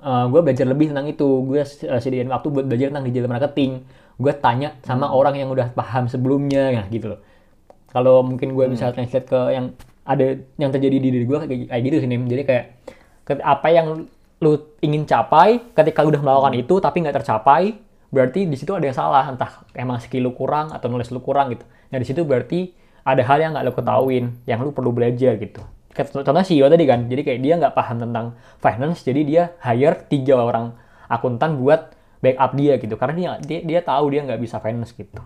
gue 0.00 0.40
belajar 0.40 0.64
lebih 0.64 0.96
tentang 0.96 1.12
itu. 1.12 1.28
Gue 1.44 1.60
sediain 2.00 2.28
waktu 2.32 2.48
buat 2.48 2.64
belajar 2.64 2.88
tentang 2.88 3.04
digital 3.04 3.28
marketing. 3.28 3.84
Gue 4.16 4.32
tanya 4.32 4.76
sama 4.84 5.12
orang 5.12 5.36
yang 5.36 5.52
udah 5.52 5.72
paham 5.76 6.08
sebelumnya 6.08 6.72
ya 6.72 6.82
gitu 6.88 7.16
loh. 7.16 7.20
Kalau 7.92 8.24
mungkin 8.24 8.56
gue 8.56 8.64
bisa 8.72 8.92
translate 8.96 9.28
ke 9.28 9.40
yang 9.52 9.76
ada 10.08 10.40
yang 10.56 10.70
terjadi 10.72 10.96
di 10.96 11.08
diri 11.12 11.24
gue 11.28 11.38
kayak, 11.38 11.68
kayak 11.68 11.82
gitu 11.84 11.96
sih 12.02 12.08
Nim. 12.08 12.24
jadi 12.26 12.42
kayak 12.48 12.64
apa 13.26 13.68
yang 13.70 14.08
lu 14.40 14.52
ingin 14.80 15.04
capai 15.04 15.60
ketika 15.76 16.00
lu 16.00 16.16
udah 16.16 16.24
melakukan 16.24 16.54
itu 16.56 16.74
tapi 16.80 17.04
nggak 17.04 17.20
tercapai 17.20 17.76
berarti 18.10 18.48
di 18.48 18.56
situ 18.58 18.72
ada 18.74 18.84
yang 18.88 18.96
salah. 18.96 19.24
Entah 19.30 19.62
emang 19.76 20.00
skill 20.02 20.26
lu 20.28 20.32
kurang 20.34 20.72
atau 20.74 20.88
nulis 20.90 21.12
lu 21.12 21.20
kurang 21.22 21.52
gitu. 21.54 21.64
Nah 21.92 21.98
di 22.00 22.06
situ 22.08 22.24
berarti 22.24 22.72
ada 23.04 23.22
hal 23.24 23.38
yang 23.40 23.50
nggak 23.54 23.64
lu 23.68 23.72
ketahuin 23.76 24.24
yang 24.48 24.60
lu 24.64 24.72
perlu 24.72 24.90
belajar 24.90 25.36
gitu. 25.38 25.62
Contohnya 25.90 26.46
CEO 26.46 26.70
tadi 26.70 26.84
kan 26.86 27.06
jadi 27.10 27.22
kayak 27.26 27.40
dia 27.42 27.54
nggak 27.60 27.74
paham 27.74 27.98
tentang 28.00 28.26
finance 28.62 29.04
jadi 29.04 29.20
dia 29.26 29.42
hire 29.60 30.06
tiga 30.08 30.38
orang 30.38 30.72
akuntan 31.10 31.60
buat 31.60 31.92
backup 32.24 32.56
dia 32.56 32.80
gitu. 32.80 32.94
Karena 32.96 33.14
dia 33.14 33.30
dia, 33.42 33.60
dia 33.60 33.80
tahu 33.84 34.14
dia 34.14 34.24
nggak 34.24 34.40
bisa 34.40 34.56
finance 34.62 34.96
gitu. 34.96 35.20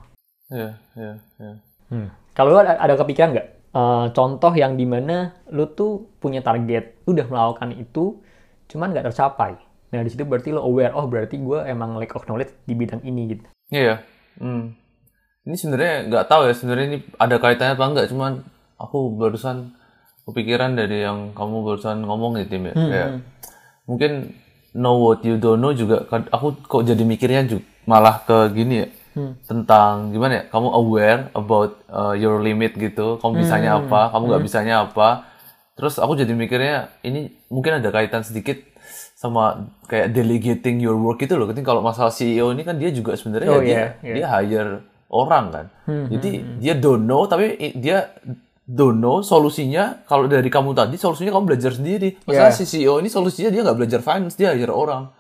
Iya, 0.51 0.77
iya, 0.99 1.13
iya. 1.41 1.55
Hmm. 1.89 2.09
Kalau 2.35 2.53
lu 2.53 2.59
ada, 2.61 2.77
ada 2.77 2.95
kepikiran 2.99 3.33
nggak 3.33 3.49
eh, 3.75 4.07
contoh 4.15 4.53
yang 4.55 4.79
di 4.79 4.87
mana 4.87 5.35
lu 5.51 5.67
tuh 5.75 6.15
punya 6.23 6.41
target, 6.41 7.05
lu 7.05 7.19
udah 7.19 7.27
melakukan 7.27 7.75
itu, 7.75 8.23
cuman 8.71 8.95
nggak 8.95 9.11
tercapai. 9.11 9.59
Nah 9.91 10.01
di 10.03 10.11
situ 10.11 10.23
berarti 10.23 10.55
lu 10.55 10.63
aware, 10.63 10.95
oh 10.95 11.11
berarti 11.11 11.39
gue 11.43 11.59
emang 11.67 11.99
lack 11.99 12.15
of 12.15 12.27
knowledge 12.31 12.55
di 12.65 12.75
bidang 12.79 13.03
ini 13.03 13.37
gitu. 13.37 13.45
Iya. 13.75 14.03
Hmm. 14.39 14.75
Ini 15.45 15.55
sebenarnya 15.59 15.95
nggak 16.09 16.25
tahu 16.31 16.49
ya 16.49 16.55
sebenarnya 16.57 16.87
ini 16.89 16.99
ada 17.21 17.37
kaitannya 17.37 17.75
apa 17.77 17.85
enggak, 17.85 18.07
cuman 18.09 18.33
aku 18.81 19.13
barusan 19.19 19.77
kepikiran 20.25 20.73
dari 20.73 21.05
yang 21.05 21.37
kamu 21.37 21.63
barusan 21.63 22.01
ngomong 22.07 22.41
tim 22.49 22.71
ya. 22.71 22.75
Kayak 22.75 23.11
mungkin 23.85 24.33
know 24.75 24.99
what 24.99 25.23
you 25.23 25.39
don't 25.39 25.63
know 25.63 25.71
juga 25.71 26.03
aku 26.11 26.59
kok 26.67 26.83
jadi 26.83 27.05
mikirnya 27.07 27.47
juga 27.47 27.63
malah 27.87 28.25
ke 28.27 28.51
gini 28.57 28.83
ya 28.83 28.89
tentang 29.47 30.11
gimana 30.11 30.33
ya? 30.33 30.43
Kamu 30.51 30.69
aware 30.75 31.31
about 31.33 31.79
uh, 31.89 32.15
your 32.15 32.43
limit 32.43 32.75
gitu. 32.75 33.17
Kamu 33.23 33.41
bisanya 33.41 33.79
apa 33.79 34.11
kamu 34.11 34.25
nggak 34.31 34.43
bisanya 34.43 34.75
apa. 34.91 35.29
Terus 35.75 35.99
aku 35.99 36.15
jadi 36.15 36.31
mikirnya 36.35 36.95
ini 37.03 37.35
mungkin 37.51 37.83
ada 37.83 37.91
kaitan 37.91 38.23
sedikit 38.23 38.59
sama 39.15 39.71
kayak 39.89 40.13
delegating 40.13 40.79
your 40.79 40.95
work 40.99 41.23
itu 41.23 41.35
loh. 41.35 41.49
Ketika 41.51 41.73
kalau 41.75 41.83
masalah 41.83 42.13
CEO 42.13 42.53
ini 42.55 42.63
kan 42.63 42.79
dia 42.79 42.91
juga 42.95 43.15
sebenarnya 43.17 43.51
Oh, 43.51 43.59
ya 43.59 43.65
dia 43.65 43.73
iya, 43.73 43.87
iya. 44.03 44.15
dia 44.15 44.27
hire 44.29 44.73
orang 45.11 45.45
kan. 45.51 45.67
Jadi 45.87 46.31
dia 46.63 46.75
don't 46.79 47.07
know 47.07 47.27
tapi 47.27 47.75
dia 47.79 48.13
don't 48.67 48.99
know 49.01 49.23
solusinya. 49.25 50.05
Kalau 50.07 50.29
dari 50.29 50.47
kamu 50.51 50.75
tadi 50.77 50.95
solusinya 51.01 51.33
kamu 51.35 51.45
belajar 51.55 51.73
sendiri. 51.75 52.21
Masalah 52.27 52.53
Yeah. 52.53 52.59
si 52.59 52.65
CEO 52.67 53.01
ini 53.03 53.09
solusinya 53.09 53.51
dia 53.51 53.63
nggak 53.65 53.79
belajar 53.79 54.01
finance 54.05 54.35
dia 54.39 54.55
hire 54.55 54.71
orang 54.75 55.11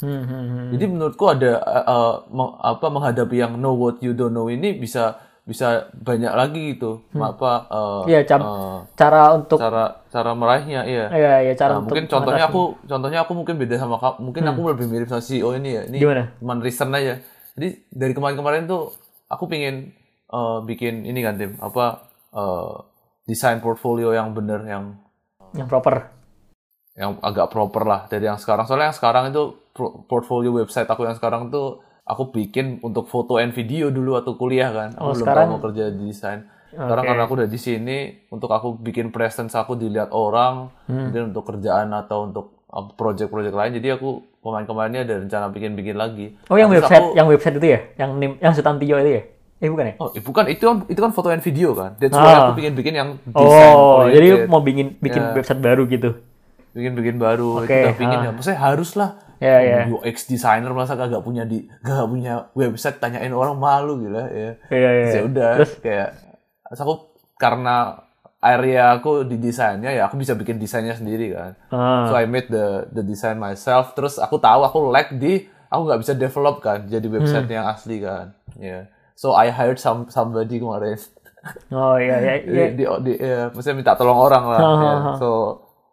Hmm, 0.00 0.22
hmm, 0.22 0.44
hmm. 0.46 0.68
jadi 0.72 0.84
menurutku 0.86 1.24
ada 1.26 1.52
uh, 1.58 1.84
uh, 1.84 2.12
meng- 2.26 2.56
apa 2.56 2.86
menghadapi 2.86 3.36
yang 3.38 3.52
know 3.54 3.74
what 3.74 4.00
you 4.00 4.10
don't 4.10 4.32
know 4.32 4.46
ini 4.46 4.72
bisa 4.74 5.16
bisa 5.42 5.88
banyak 5.92 6.30
lagi 6.30 6.72
gitu 6.72 7.04
apa 7.12 7.66
uh, 7.66 8.02
Iya, 8.04 8.22
cam- 8.22 8.40
uh, 8.40 8.80
cara 8.94 9.34
untuk 9.34 9.56
cara 9.56 10.00
cara 10.06 10.30
meraihnya 10.32 10.84
iya 10.84 11.04
Iya, 11.10 11.32
iya 11.42 11.52
cara 11.52 11.74
Nah, 11.74 11.78
untuk 11.80 11.92
mungkin 11.92 12.06
contohnya 12.06 12.44
mengatasi. 12.44 12.54
aku 12.54 12.62
contohnya 12.82 13.18
aku 13.20 13.32
mungkin 13.34 13.54
beda 13.56 13.76
sama 13.76 13.96
kamu 13.96 14.16
mungkin 14.22 14.42
aku 14.46 14.60
lebih 14.68 14.86
mirip 14.86 15.06
sama 15.06 15.20
CEO 15.20 15.52
ini 15.52 15.70
ya 15.70 15.82
ini 15.84 15.96
Hmm. 15.96 16.02
Gimana? 16.02 16.22
cuman 16.38 16.58
recent 16.60 16.92
aja 16.92 17.14
jadi 17.52 17.68
dari 17.90 18.12
kemarin-kemarin 18.12 18.64
tuh 18.64 18.94
aku 19.26 19.44
pingin 19.46 19.92
uh, 20.28 20.62
bikin 20.62 21.02
ini 21.02 21.20
kan 21.20 21.34
tim 21.34 21.58
apa 21.58 22.08
uh, 22.30 22.88
desain 23.22 23.58
portfolio 23.58 24.10
yang 24.10 24.30
bener 24.30 24.64
yang 24.64 24.96
yang 25.52 25.66
proper. 25.66 26.08
yang 26.92 27.20
agak 27.20 27.48
proper 27.48 27.82
lah 27.82 28.00
dari 28.06 28.24
yang 28.24 28.36
sekarang 28.36 28.64
soalnya 28.64 28.88
yang 28.88 28.96
sekarang 28.96 29.28
itu 29.28 29.59
portfolio 29.72 30.50
website 30.52 30.86
aku 30.86 31.02
yang 31.02 31.14
sekarang 31.14 31.48
tuh 31.48 31.78
aku 32.02 32.28
bikin 32.28 32.78
untuk 32.80 33.06
foto 33.06 33.36
and 33.36 33.50
video 33.50 33.88
dulu 33.88 34.14
waktu 34.14 34.32
kuliah 34.34 34.68
kan 34.68 34.88
aku 34.92 35.00
Oh, 35.00 35.12
belum 35.12 35.20
sekarang- 35.20 35.46
tahu 35.46 35.52
mau 35.52 35.62
kerja 35.62 35.84
di 35.88 36.04
desain 36.06 36.40
sekarang 36.68 37.02
karena 37.04 37.22
aku 37.24 37.34
udah 37.34 37.48
di 37.48 37.58
sini 37.58 37.98
untuk 38.28 38.46
aku 38.48 38.74
bikin 38.76 39.10
presence 39.10 39.52
aku 39.52 39.74
dilihat 39.74 40.10
orang 40.10 40.70
Hmm. 40.84 41.06
mungkin 41.06 41.22
untuk 41.28 41.44
kerjaan 41.44 41.90
atau 41.92 42.24
untuk 42.24 42.46
uh, 42.68 42.86
project-project 42.88 43.50
lain 43.52 43.72
jadi 43.74 43.96
aku 43.96 44.08
pemain-pemain 44.40 44.86
ini 44.88 44.98
ada 45.00 45.14
rencana 45.18 45.46
bikin-bikin 45.48 45.94
lagi 45.94 46.34
Oh, 46.46 46.54
yang 46.54 46.68
Terus 46.68 46.82
website, 46.84 47.02
aku- 47.04 47.14
yang 47.14 47.26
website 47.26 47.56
itu 47.56 47.66
ya? 47.68 47.80
Yang 47.96 48.10
nim, 48.16 48.32
yang 48.38 48.52
Sutantio 48.52 48.96
itu 48.96 49.12
ya? 49.12 49.22
Eh, 49.60 49.68
bukan 49.68 49.84
ya? 49.84 49.94
oh 49.98 50.08
eh, 50.08 50.22
bukan 50.22 50.44
itu 50.48 50.62
kan 50.62 50.76
itu 50.86 51.00
kan 51.00 51.10
foto 51.10 51.28
and 51.28 51.42
video 51.42 51.74
kan 51.74 51.92
that's 51.96 52.10
Ah. 52.12 52.48
aku 52.48 52.56
bikin-bikin 52.56 52.94
yang 52.96 53.08
desain 53.20 53.70
Oh, 53.70 54.02
jadi 54.04 54.28
oriented. 54.34 54.48
mau 54.48 54.60
bikin 54.60 54.86
bikin 54.96 55.20
Ya. 55.20 55.30
website 55.32 55.60
baru 55.60 55.84
gitu. 55.86 56.10
bikin-bikin 56.70 57.18
baru 57.18 57.58
Oke, 57.58 57.66
itu 57.66 57.82
udah 57.84 57.94
pingin 57.94 58.14
ah. 58.14 58.24
ya 58.24 58.30
maksudnya 58.30 58.58
harus 58.58 58.94
lah 59.40 59.48
Ya, 59.56 59.56
ya. 59.58 59.78
UX 59.88 60.28
designer 60.28 60.70
masa 60.70 60.94
kagak 60.94 61.20
punya 61.20 61.42
di 61.42 61.64
kagak 61.80 62.06
punya 62.06 62.52
website 62.52 63.00
tanyain 63.00 63.32
orang 63.32 63.56
malu 63.56 63.96
gila 63.98 64.28
ya 64.28 64.52
Iya, 64.68 64.90
iya. 64.92 65.06
ya 65.10 65.20
udah 65.24 65.50
Terus 65.58 65.72
kayak 65.80 66.08
aku 66.70 66.94
karena 67.34 68.04
area 68.38 68.96
aku 68.96 69.24
di 69.24 69.36
desainnya 69.36 69.90
ya 69.90 70.06
aku 70.06 70.16
bisa 70.16 70.32
bikin 70.32 70.56
desainnya 70.56 70.92
sendiri 70.92 71.32
kan 71.32 71.52
ah, 71.68 72.08
so 72.08 72.14
I 72.14 72.24
made 72.24 72.48
the 72.48 72.88
the 72.88 73.00
design 73.00 73.36
myself 73.36 73.92
terus 73.92 74.16
aku 74.16 74.36
tahu 74.36 74.60
aku 74.62 74.78
lag 74.88 75.12
di 75.12 75.44
aku 75.68 75.80
nggak 75.84 76.00
bisa 76.00 76.12
develop 76.14 76.60
kan 76.60 76.84
jadi 76.84 77.04
website 77.04 77.44
Hmm. 77.44 77.52
yang 77.54 77.66
asli 77.68 77.96
kan 78.00 78.32
ya 78.56 78.88
so 79.12 79.32
I 79.32 79.52
hired 79.52 79.76
some 79.76 80.08
somebody 80.08 80.56
kemarin 80.56 80.96
oh 81.68 81.96
iya 81.96 82.16
iya 82.16 82.34
iya. 82.44 82.66
di, 82.72 82.80
di, 82.80 82.84
di 83.02 83.12
ya, 83.16 83.48
maksudnya 83.48 83.76
minta 83.76 83.92
tolong 83.92 84.16
orang 84.16 84.44
lah 84.46 84.60
Ha, 84.60 84.68
ha, 84.68 84.84
ya. 84.84 85.12
so 85.16 85.28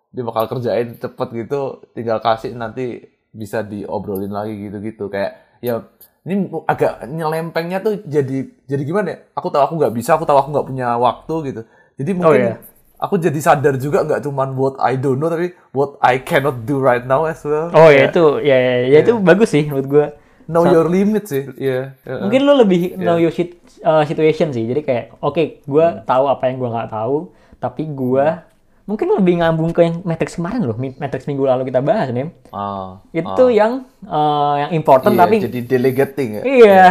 dia 0.08 0.24
bakal 0.24 0.48
kerjain 0.48 0.96
cepet 0.96 1.30
gitu 1.38 1.84
tinggal 1.92 2.20
kasih 2.20 2.56
nanti 2.56 3.04
bisa 3.38 3.62
diobrolin 3.62 4.34
lagi 4.34 4.58
gitu-gitu 4.58 5.14
kayak 5.14 5.62
ya 5.62 5.86
ini 6.26 6.50
agak 6.66 7.06
nyelempengnya 7.08 7.80
tuh 7.86 8.02
jadi 8.04 8.50
jadi 8.66 8.82
gimana 8.84 9.08
ya 9.14 9.18
aku 9.38 9.48
tahu 9.54 9.62
aku 9.64 9.74
nggak 9.78 9.94
bisa 9.94 10.18
aku 10.18 10.26
tahu 10.26 10.42
aku 10.42 10.50
nggak 10.52 10.68
punya 10.68 10.88
waktu 10.98 11.36
gitu 11.54 11.62
jadi 12.02 12.12
mungkin 12.18 12.42
iya. 12.42 12.56
aku 12.98 13.16
jadi 13.22 13.40
sadar 13.40 13.78
juga 13.78 14.04
nggak 14.04 14.26
cuman 14.26 14.58
what 14.58 14.76
I 14.82 14.98
don't 14.98 15.22
know 15.22 15.30
tapi 15.30 15.54
what 15.72 16.02
I 16.02 16.20
cannot 16.26 16.66
do 16.66 16.82
right 16.82 17.06
now 17.06 17.30
as 17.30 17.46
well 17.46 17.70
Oh 17.72 17.94
ya 17.94 18.10
itu 18.10 18.42
ya 18.42 18.58
ya, 18.58 18.74
ya 18.90 18.98
itu 19.06 19.14
bagus 19.22 19.54
sih 19.54 19.70
menurut 19.70 19.88
gua. 19.88 20.08
know 20.48 20.64
your 20.64 20.88
limit 20.88 21.28
sih 21.28 21.44
ya 21.60 21.92
ya. 22.08 22.16
Mungkin 22.24 22.40
lu 22.48 22.54
lebih 22.56 22.96
know 22.96 23.20
your 23.20 23.36
sit- 23.36 23.60
uh, 23.84 24.04
situation 24.08 24.56
sih. 24.56 24.64
Jadi 24.64 24.82
kayak 24.84 25.06
oke, 25.20 25.62
gua 25.68 26.02
tahu 26.08 26.32
apa 26.32 26.48
yang 26.48 26.56
gua 26.56 26.70
nggak 26.72 26.92
tahu, 26.96 27.36
tapi 27.60 27.84
gua 27.92 28.47
mungkin 28.88 29.08
lebih 29.20 29.44
ngambung 29.44 29.76
ke 29.76 29.84
yang 29.84 30.00
matrix 30.08 30.40
kemarin 30.40 30.64
loh, 30.64 30.80
matrix 30.80 31.28
minggu 31.28 31.44
lalu 31.44 31.68
kita 31.68 31.84
bahas 31.84 32.08
nih. 32.16 32.32
ah, 32.56 33.04
Itu 33.12 33.52
yang 33.52 33.84
uh, 34.08 34.56
yang 34.64 34.72
important 34.80 35.12
iya, 35.12 35.22
tapi 35.28 35.36
jadi 35.44 35.60
delegating 35.68 36.30
ya. 36.40 36.44
Iya. 36.48 36.84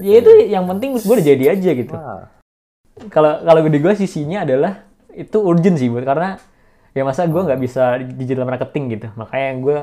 Ya 0.00 0.14
itu 0.24 0.30
yang 0.50 0.64
penting 0.66 0.96
gue 0.96 1.04
udah 1.04 1.22
jadi 1.22 1.44
aja 1.54 1.70
gitu. 1.76 1.94
Ah, 1.94 2.32
Kalau 3.12 3.44
kalau 3.44 3.60
di 3.68 3.78
gue 3.78 3.92
sisinya 3.94 4.42
adalah 4.42 4.88
itu 5.12 5.36
urgent 5.38 5.78
sih 5.78 5.92
buat 5.92 6.02
karena 6.02 6.40
ya 6.96 7.06
masa 7.06 7.28
gue 7.28 7.38
nggak 7.38 7.60
bisa 7.60 8.00
di 8.00 8.24
digital 8.24 8.48
marketing 8.48 8.84
gitu. 8.98 9.06
Makanya 9.14 9.50
gue 9.60 9.78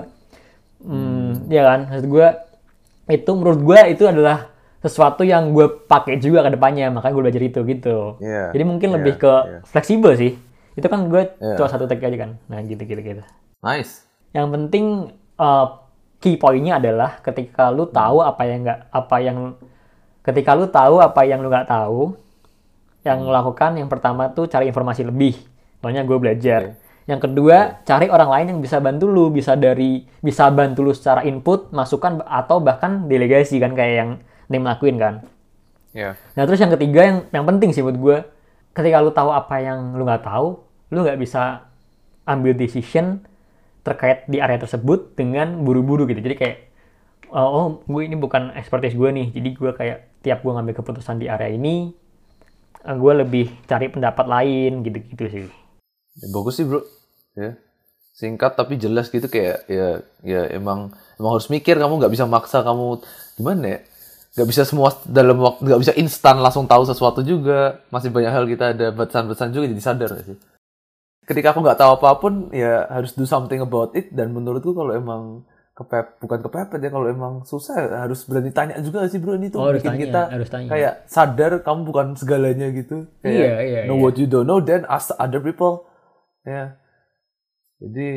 hmm, 0.84 1.48
ya 1.48 1.62
kan? 1.63 1.80
Maksud 1.94 2.08
gue 2.10 2.27
itu 3.13 3.32
menurut 3.38 3.62
gue 3.62 3.80
itu 3.94 4.03
adalah 4.10 4.50
sesuatu 4.82 5.22
yang 5.22 5.53
gue 5.53 5.70
pakai 5.86 6.18
juga 6.18 6.41
ke 6.41 6.58
depannya. 6.58 6.89
Makanya 6.89 7.13
gue 7.13 7.24
belajar 7.30 7.44
itu 7.46 7.60
gitu. 7.70 8.18
Iya, 8.18 8.50
jadi 8.50 8.63
mungkin 8.65 8.89
iya, 8.89 8.96
lebih 8.98 9.13
ke 9.22 9.34
iya. 9.46 9.60
fleksibel 9.62 10.18
sih 10.18 10.34
itu 10.74 10.88
kan 10.88 11.08
gue 11.08 11.36
Iya. 11.38 11.56
cuma 11.58 11.68
satu 11.68 11.86
tag 11.86 12.00
aja 12.00 12.18
kan. 12.18 12.32
Nah 12.48 12.60
gitu 12.63 12.82
gitu 12.82 13.01
gitu. 13.01 13.24
Nice. 13.60 14.08
Yang 14.32 14.48
penting 14.51 14.86
uh, 15.36 15.68
key 16.18 16.38
poinnya 16.38 16.78
adalah 16.78 17.20
ketika 17.20 17.70
lu 17.70 17.90
tahu 17.90 18.22
apa 18.22 18.42
yang 18.46 18.63
nggak 18.63 18.80
apa 18.90 19.18
yang 19.20 19.38
ketika 20.22 20.51
lu 20.54 20.70
tahu 20.70 21.01
apa 21.01 21.22
yang 21.25 21.42
lu 21.42 21.50
nggak 21.50 21.68
tahu 21.68 22.13
yang 23.01 23.18
lu 23.20 23.34
lakukan 23.34 23.74
yang 23.75 23.90
pertama 23.90 24.30
tuh 24.30 24.46
cari 24.46 24.70
informasi 24.70 25.04
lebih. 25.04 25.34
Soalnya 25.82 26.06
gue 26.06 26.18
belajar. 26.18 26.78
Yang 27.10 27.28
kedua 27.28 27.82
cari 27.82 28.08
orang 28.08 28.30
lain 28.30 28.48
yang 28.56 28.60
bisa 28.62 28.78
bantu 28.78 29.10
lu 29.10 29.34
bisa 29.34 29.58
dari 29.58 30.06
bisa 30.22 30.48
bantu 30.54 30.86
lu 30.86 30.94
secara 30.94 31.25
input 31.25 31.74
masukan 31.74 32.22
atau 32.24 32.62
bahkan 32.62 33.10
delegasi 33.10 33.58
kan 33.58 33.74
kayak 33.74 33.96
yang 33.98 34.12
Nim 34.48 34.62
lakuin 34.62 35.01
kan. 35.01 35.25
Ya 35.92 36.13
Nah 36.38 36.44
terus 36.46 36.62
yang 36.62 36.72
ketiga 36.72 37.01
yang 37.04 37.18
yang 37.34 37.44
penting 37.44 37.74
sih 37.74 37.82
buat 37.82 37.98
gue, 37.98 38.18
ketika 38.72 38.98
lu 39.04 39.12
tahu 39.12 39.30
apa 39.32 39.56
yang 39.60 39.96
lu 39.96 40.04
nggak 40.08 40.24
tahu, 40.24 40.60
lu 40.92 41.00
nggak 41.04 41.20
bisa 41.20 41.68
ambil 42.28 42.56
decision 42.56 43.24
terkait 43.82 44.30
di 44.30 44.38
area 44.38 44.62
tersebut 44.62 45.18
dengan 45.18 45.60
buru-buru 45.66 46.06
gitu. 46.06 46.22
Jadi 46.22 46.36
kayak 46.38 46.58
oh, 47.34 47.50
oh 47.50 47.66
gue 47.88 48.01
ini 48.06 48.16
bukan 48.16 48.54
expertise 48.56 48.96
gue 48.96 49.10
nih, 49.10 49.28
jadi 49.34 49.50
gue 49.56 49.72
kayak 49.74 49.98
tiap 50.22 50.46
gue 50.46 50.51
ngambil 50.54 50.75
keputusan 50.78 51.18
di 51.18 51.28
area 51.28 51.50
ini, 51.50 51.92
eh, 52.86 52.96
gue 52.96 53.13
lebih 53.25 53.50
cari 53.66 53.90
pendapat 53.90 54.25
lain 54.30 54.86
gitu-gitu 54.86 55.25
sih. 55.28 55.46
Ya, 56.22 56.28
bagus 56.30 56.60
sih 56.60 56.66
bro. 56.68 56.84
Ya. 57.36 57.58
Singkat 58.12 58.60
tapi 58.60 58.75
jelas 58.75 59.08
gitu 59.08 59.32
kayak 59.32 59.66
ya 59.72 60.04
ya 60.22 60.44
emang 60.51 60.92
emang 61.16 61.32
harus 61.40 61.48
mikir. 61.48 61.80
Kamu 61.80 61.98
nggak 61.98 62.13
bisa 62.13 62.28
maksa 62.28 62.62
kamu. 62.62 63.01
Gimana 63.40 63.63
ya 63.66 63.80
nggak 64.32 64.48
bisa 64.48 64.64
semua 64.64 64.96
dalam 65.04 65.36
waktu 65.38 65.60
nggak 65.62 65.82
bisa 65.82 65.94
instan 65.96 66.40
langsung 66.40 66.64
tahu 66.66 66.88
sesuatu 66.88 67.20
juga. 67.22 67.84
Masih 67.90 68.10
banyak 68.10 68.32
hal 68.32 68.46
kita 68.46 68.72
ada 68.72 68.88
batasan-batasan 68.90 69.52
juga 69.52 69.68
jadi 69.68 69.84
sadar 69.84 70.10
sih? 70.18 70.38
Ketika 71.22 71.52
aku 71.52 71.60
nggak 71.60 71.78
tahu 71.78 71.92
apa 71.96 72.10
pun 72.18 72.34
ya 72.50 72.88
harus 72.88 73.12
do 73.14 73.24
something 73.24 73.60
about 73.60 73.92
it. 73.92 74.08
Dan 74.10 74.32
menurutku 74.32 74.72
kalau 74.72 74.92
emang 74.92 75.44
kepep 75.72 76.20
bukan 76.20 76.40
kepepet 76.44 76.80
ya 76.80 76.90
kalau 76.92 77.08
emang 77.08 77.34
susah 77.44 78.04
harus 78.04 78.28
berani 78.28 78.52
tanya 78.52 78.80
juga 78.80 79.08
sih 79.08 79.20
bro? 79.20 79.36
Ini 79.36 79.48
tuh 79.50 79.60
Oh, 79.60 79.72
bikin 79.72 79.96
tanya, 79.96 80.02
kita 80.04 80.22
harus 80.30 80.50
tanya. 80.52 80.68
kayak 80.68 80.94
sadar 81.08 81.52
kamu 81.60 81.82
bukan 81.88 82.08
segalanya 82.16 82.68
gitu. 82.72 83.08
Kayak 83.20 83.36
Iya, 83.36 83.56
iya, 83.62 83.80
know 83.88 83.96
iya. 83.96 84.04
what 84.04 84.16
you 84.16 84.28
don't 84.28 84.46
know 84.46 84.60
then 84.60 84.84
ask 84.88 85.12
other 85.16 85.40
people. 85.40 85.88
Ya. 86.44 86.76
Jadi 87.82 88.08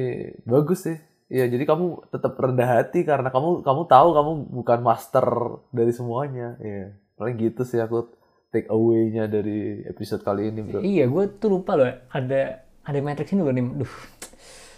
bagus 0.44 0.84
sih 0.84 0.98
ya 1.28 1.48
jadi 1.48 1.64
kamu 1.64 2.12
tetap 2.12 2.36
rendah 2.36 2.68
hati 2.80 3.02
karena 3.02 3.32
kamu 3.32 3.64
kamu 3.64 3.82
tahu 3.88 4.08
kamu 4.12 4.30
bukan 4.60 4.80
master 4.84 5.26
dari 5.72 5.92
semuanya 5.92 6.56
ya 6.60 6.92
paling 7.16 7.36
gitu 7.40 7.64
sih 7.64 7.80
aku 7.80 8.12
take 8.54 8.70
away-nya 8.70 9.26
dari 9.26 9.82
episode 9.88 10.22
kali 10.22 10.54
ini 10.54 10.62
bro 10.62 10.78
Iya, 10.78 11.10
gue 11.10 11.24
tuh 11.42 11.58
lupa 11.58 11.74
loh 11.74 11.90
ada 12.14 12.62
ada 12.84 12.98
matrix 13.00 13.32
ini 13.34 13.42
loh 13.42 13.50
nih. 13.50 13.64
Duh. 13.82 13.94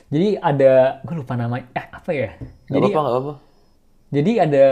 Jadi 0.06 0.28
ada 0.38 1.02
gue 1.02 1.14
lupa 1.18 1.34
nama 1.34 1.58
eh 1.58 1.86
apa 1.90 2.10
ya? 2.14 2.38
Gak 2.38 2.72
Jadi 2.72 2.86
gak 2.94 3.04
apa 3.10 3.32
Jadi 4.14 4.32
ada 4.38 4.66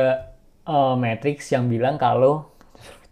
uh, 0.64 0.94
matrix 0.94 1.50
yang 1.50 1.66
bilang 1.66 1.98
kalau 1.98 2.54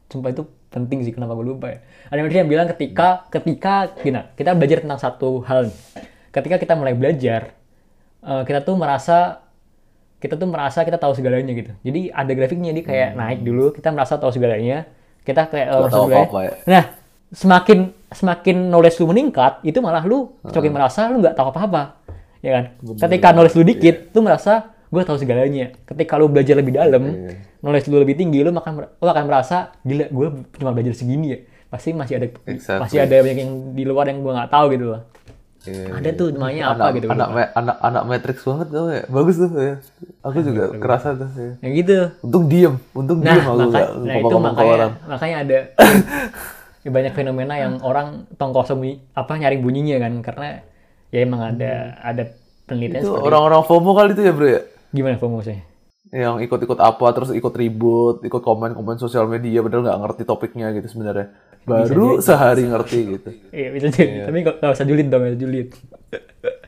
sumpah 0.07 0.31
itu 0.31 0.47
penting 0.73 1.05
sih 1.05 1.13
kenapa 1.13 1.35
gue 1.37 1.45
lupa 1.45 1.67
ya. 1.69 1.79
Ada 2.09 2.19
matrix 2.23 2.39
yang 2.47 2.53
bilang 2.53 2.67
ketika 2.71 3.27
ketika 3.29 3.75
gini, 4.01 4.23
kita 4.39 4.55
belajar 4.55 4.79
tentang 4.87 5.01
satu 5.03 5.43
hal 5.45 5.69
nih. 5.69 5.79
Ketika 6.33 6.57
kita 6.57 6.73
mulai 6.79 6.97
belajar, 6.97 7.53
uh, 8.23 8.43
kita 8.47 8.63
tuh 8.63 8.75
merasa 8.79 9.43
kita 10.23 10.39
tuh 10.39 10.47
merasa 10.47 10.87
kita 10.87 11.03
tahu 11.03 11.19
segalanya 11.19 11.51
gitu. 11.51 11.75
Jadi 11.83 12.15
ada 12.15 12.31
grafiknya 12.31 12.71
dia 12.71 12.85
kayak 12.87 13.11
naik 13.19 13.41
dulu, 13.43 13.75
kita 13.75 13.91
merasa 13.91 14.15
tahu 14.23 14.31
segalanya. 14.31 14.87
Kita 15.27 15.51
kayak 15.51 15.67
uh, 15.67 15.91
tahu 15.91 16.07
segalanya. 16.07 16.27
apa-apa 16.31 16.39
ya. 16.43 16.53
Nah, 16.71 16.85
semakin 17.35 17.79
semakin 18.15 18.57
knowledge 18.71 19.03
lu 19.03 19.11
meningkat, 19.11 19.59
itu 19.67 19.83
malah 19.83 20.07
lu 20.07 20.31
semakin 20.47 20.73
merasa 20.73 21.11
lu 21.11 21.19
nggak 21.19 21.35
tahu 21.35 21.51
apa-apa. 21.51 21.99
Ya 22.39 22.51
kan? 22.55 22.65
Ketika 22.99 23.35
knowledge 23.35 23.57
lu 23.59 23.65
dikit, 23.67 24.15
lu 24.15 24.23
merasa 24.23 24.71
gue 24.93 25.03
tahu 25.03 25.19
segalanya. 25.19 25.75
Ketika 25.89 26.15
lu 26.21 26.31
belajar 26.31 26.55
lebih 26.55 26.77
dalam, 26.79 27.03
Iya. 27.03 27.35
knowledge 27.65 27.87
lu 27.91 27.97
lebih 27.99 28.15
tinggi, 28.15 28.47
lu 28.47 28.55
akan 28.55 28.73
lu 29.03 29.09
akan 29.09 29.25
merasa 29.27 29.75
gila, 29.83 30.07
gue 30.07 30.27
cuma 30.61 30.71
belajar 30.71 30.95
segini 30.95 31.27
ya. 31.35 31.39
Pasti 31.73 31.97
masih 31.97 32.15
ada 32.21 32.27
Exactly. 32.47 32.83
masih 32.85 32.99
ada 33.01 33.17
banyak 33.25 33.39
yang 33.43 33.53
di 33.73 33.83
luar 33.89 34.05
yang 34.07 34.21
gue 34.21 34.33
nggak 34.37 34.51
tahu 34.53 34.67
gitu 34.77 34.85
loh. 34.93 35.01
Iya, 35.63 35.95
Ada 35.95 36.11
tuh 36.19 36.35
namanya 36.35 36.75
apa 36.75 36.91
anak, 36.91 36.91
gitu. 36.99 37.07
anak, 37.07 37.29
me- 37.31 37.53
anak 37.55 37.77
anak 37.79 38.03
Matrix 38.11 38.37
banget 38.43 38.67
tau 38.75 38.87
ya 38.91 39.03
bagus 39.07 39.37
tuh 39.39 39.51
ya 39.55 39.75
aku 40.21 40.39
juga 40.43 40.65
kerasa 40.75 41.09
tuh 41.15 41.29
ya. 41.39 41.53
Yang 41.63 41.73
gitu. 41.79 41.97
untung 42.27 42.45
diem 42.51 42.75
untung 42.91 43.19
Nah, 43.23 43.31
diem 43.31 43.45
aku 43.47 43.55
maka, 43.55 43.71
nggak 43.71 43.89
nah 44.03 44.17
itu 44.19 44.37
makanya 44.43 44.73
orang 44.75 44.93
makanya 45.07 45.37
ada 45.47 45.59
ya 46.85 46.91
banyak 46.91 47.13
fenomena 47.15 47.55
yang 47.55 47.79
orang 47.79 48.27
tong 48.35 48.51
kosong 48.51 48.83
bunyi- 48.83 49.01
apa 49.15 49.33
nyari 49.39 49.57
bunyinya 49.63 50.03
kan 50.03 50.13
karena 50.19 50.49
ya 51.15 51.19
emang 51.23 51.41
ada 51.55 51.95
ada 52.03 52.23
penelitian 52.67 53.07
itu 53.07 53.15
seperti 53.15 53.27
orang-orang 53.31 53.63
FOMO 53.63 53.91
kali 53.95 54.11
itu 54.19 54.23
ya 54.27 54.33
bro 54.35 54.49
ya 54.51 54.61
gimana 54.91 55.15
FOMO 55.15 55.39
maksudnya? 55.39 55.63
yang 56.13 56.43
ikut-ikut 56.45 56.77
apa 56.77 57.07
terus 57.17 57.31
ikut 57.33 57.55
ribut 57.55 58.21
ikut 58.21 58.43
komen-komen 58.43 58.99
sosial 58.99 59.25
media 59.25 59.63
padahal 59.63 59.87
nggak 59.87 60.01
ngerti 60.05 60.23
topiknya 60.27 60.75
gitu 60.75 60.91
sebenarnya 60.91 61.33
baru 61.63 62.19
sehari 62.19 62.67
ngerti 62.67 62.99
gitu 63.13 63.31
Iya 63.51 63.69
bisa 63.71 63.87
jadi, 63.89 64.27
tapi 64.27 64.39
nggak 64.43 64.73
usah 64.73 64.85
julid 64.85 65.07
dong, 65.07 65.21
nggak 65.23 65.33
usah 65.35 65.41
julid. 65.41 65.69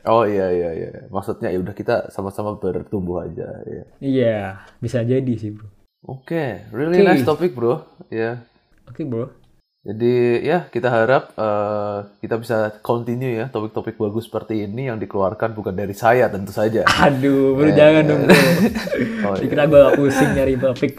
oh 0.04 0.24
iya 0.24 0.46
iya 0.48 0.70
iya 0.72 0.88
maksudnya 1.08 1.48
ya 1.48 1.58
udah 1.58 1.72
kita 1.72 1.94
sama-sama 2.08 2.54
bertumbuh 2.54 3.20
aja 3.20 3.48
ya 3.64 3.84
Iya, 3.98 4.38
bisa 4.78 5.02
jadi 5.02 5.32
sih 5.34 5.50
bro. 5.50 5.66
oke 6.04 6.70
really 6.70 7.00
Oke. 7.00 7.06
nice 7.06 7.24
topik 7.24 7.52
bro 7.52 7.82
ya 8.08 8.40
Oke 8.84 9.02
bro. 9.02 9.32
Jadi 9.80 10.40
ya 10.40 10.64
kita 10.64 10.88
harap 10.88 11.32
eh, 11.34 11.98
kita 12.20 12.36
bisa 12.36 12.56
continue 12.80 13.36
ya 13.36 13.48
topik-topik 13.48 13.96
bagus 13.96 14.24
seperti 14.24 14.64
ini 14.64 14.88
yang 14.88 14.96
dikeluarkan 14.96 15.52
bukan 15.52 15.72
dari 15.72 15.92
saya 15.92 16.28
tentu 16.28 16.52
saja. 16.52 16.88
Aduh, 17.04 17.52
bro 17.52 17.68
jangan 17.68 18.04
dong 18.04 18.20
bro. 18.24 18.32
Oh, 19.24 19.36
iya. 19.36 19.40
Dikira 19.40 19.64
gue 19.64 19.76
gak 19.78 19.96
pusing 19.96 20.30
nyari 20.32 20.56
topik. 20.56 20.92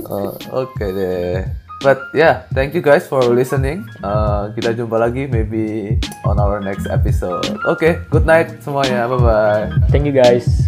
Eh, 0.00 0.32
Oke 0.50 0.86
deh. 0.88 1.67
But 1.78 2.10
yeah, 2.10 2.42
thank 2.50 2.74
you 2.74 2.82
guys 2.82 3.06
for 3.06 3.22
listening. 3.22 3.86
Eh, 4.02 4.42
kita 4.58 4.74
jumpa 4.74 4.98
lagi 4.98 5.30
maybe 5.30 5.94
on 6.26 6.42
our 6.42 6.58
next 6.58 6.90
episode. 6.90 7.46
Oke, 7.70 8.02
good 8.10 8.26
night 8.26 8.58
semuanya. 8.58 9.06
Bye 9.06 9.22
bye. 9.22 9.66
Thank 9.94 10.10
you 10.10 10.14
guys. 10.14 10.66